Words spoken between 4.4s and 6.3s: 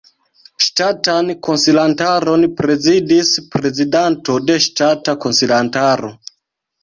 de Ŝtata Konsilantaro.